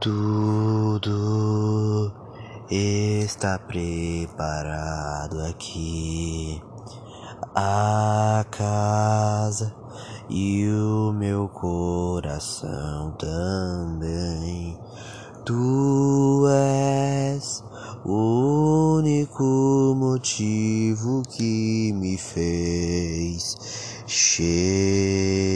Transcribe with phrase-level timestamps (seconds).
[0.00, 1.08] Tudo
[2.70, 6.62] está preparado aqui.
[7.52, 9.74] A casa
[10.30, 14.78] e o meu coração também.
[15.44, 17.64] Tu és
[18.04, 23.56] o único motivo que me fez
[24.06, 25.47] chegar.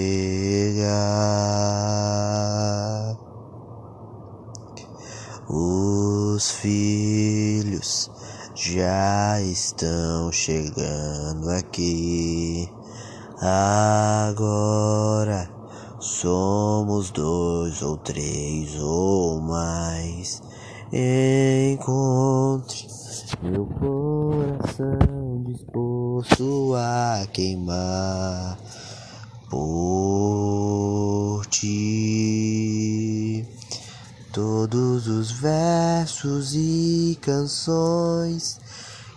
[5.55, 8.11] Os filhos
[8.55, 12.67] já estão chegando aqui.
[13.39, 15.51] Agora
[16.01, 20.43] somos dois ou três ou mais.
[20.91, 22.87] Encontre
[23.43, 28.57] meu coração disposto a queimar
[34.63, 38.61] Todos os versos e canções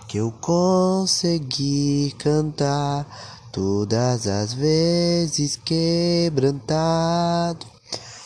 [0.07, 3.05] que eu consegui cantar,
[3.53, 7.63] todas as vezes quebrantado,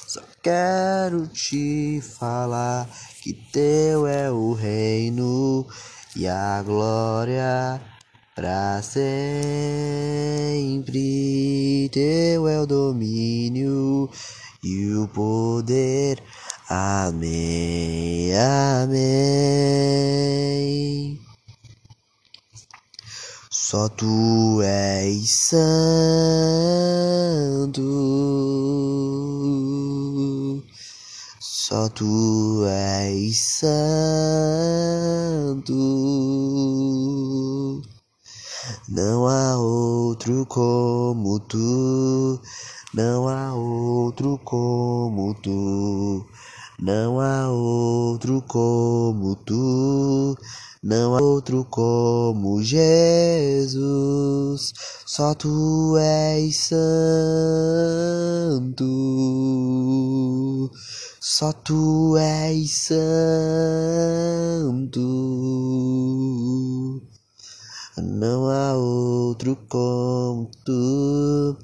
[0.08, 2.90] só quero te falar
[3.22, 5.68] que teu é o reino
[6.16, 7.82] e a glória
[8.34, 9.10] para sempre.
[11.92, 14.10] Teu é o domínio
[14.64, 16.24] e o poder
[16.72, 19.60] Amém, amém.
[23.50, 25.82] Só tu és santo,
[31.40, 33.74] só tu és santo.
[38.88, 42.40] Não há outro como tu,
[42.94, 46.30] não há outro como tu.
[46.82, 50.34] Não há outro como tu,
[50.82, 53.82] não há outro como Jesus,
[55.06, 56.86] só tu és santo,
[61.20, 63.00] só tu és santo.
[67.98, 71.58] Não há outro como tu.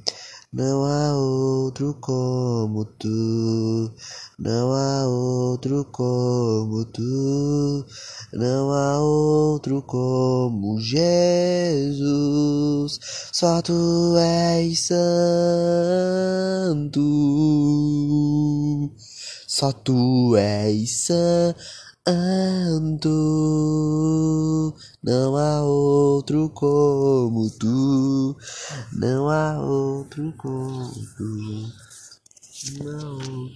[0.58, 3.92] Não há outro como tu,
[4.38, 7.86] não há outro como tu,
[8.34, 12.00] não há outro como Jesus,
[13.32, 15.00] só tu és santo,
[19.48, 21.56] só tu és santo.
[25.02, 28.36] Não há outro como tu,
[28.92, 31.72] não há outro como tu,
[32.72, 33.50] não